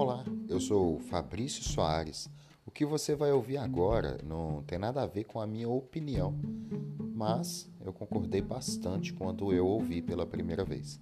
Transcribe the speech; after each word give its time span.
Olá, 0.00 0.24
eu 0.48 0.60
sou 0.60 1.00
Fabrício 1.00 1.64
Soares. 1.64 2.30
O 2.64 2.70
que 2.70 2.86
você 2.86 3.16
vai 3.16 3.32
ouvir 3.32 3.56
agora 3.56 4.20
não 4.22 4.62
tem 4.62 4.78
nada 4.78 5.02
a 5.02 5.06
ver 5.06 5.24
com 5.24 5.40
a 5.40 5.46
minha 5.46 5.68
opinião, 5.68 6.38
mas 7.16 7.68
eu 7.84 7.92
concordei 7.92 8.40
bastante 8.40 9.12
quando 9.12 9.52
eu 9.52 9.66
ouvi 9.66 10.00
pela 10.00 10.24
primeira 10.24 10.64
vez. 10.64 11.00